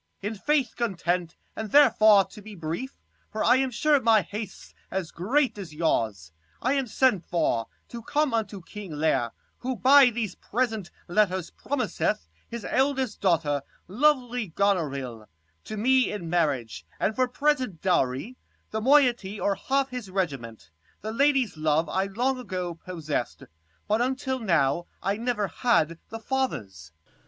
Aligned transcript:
Corn. 0.19 0.33
In 0.33 0.39
faith, 0.39 0.73
content, 0.75 1.35
and 1.55 1.69
therefore 1.69 2.25
to 2.25 2.41
be 2.41 2.55
brief; 2.55 2.95
For 3.31 3.43
I 3.43 3.57
am 3.57 3.69
sure 3.69 4.01
my 4.01 4.23
haste's 4.23 4.73
as 4.89 5.11
great 5.11 5.59
as 5.59 5.75
yours: 5.75 6.31
I 6.59 6.73
am 6.73 6.87
sent 6.87 7.23
for, 7.23 7.67
to 7.89 8.01
come 8.01 8.33
unto 8.33 8.63
King 8.63 8.93
Leir, 8.93 9.29
Who 9.59 9.75
by 9.75 10.09
these 10.09 10.33
present 10.33 10.89
letters 11.07 11.51
promiseth 11.51 12.17
3 12.25 12.33
5 12.45 12.45
His 12.49 12.65
eldest 12.65 13.21
daughter, 13.21 13.61
lovely 13.87 14.49
Gonorill, 14.49 15.27
To 15.65 15.77
me 15.77 16.11
in 16.11 16.27
marriage, 16.31 16.83
and 16.99 17.15
for 17.15 17.27
present 17.27 17.79
dowry, 17.83 18.39
The 18.71 18.81
moiety 18.81 19.39
or 19.39 19.53
half 19.53 19.89
his 19.89 20.09
regiment. 20.09 20.71
The 21.01 21.11
lady's 21.13 21.57
love 21.57 21.87
I 21.87 22.05
long 22.05 22.39
ago 22.39 22.73
possess'd: 22.73 23.43
But 23.87 24.01
until 24.01 24.39
now 24.39 24.87
I 25.03 25.17
never 25.17 25.47
had 25.47 25.99
the 26.09 26.19
father's. 26.19 26.91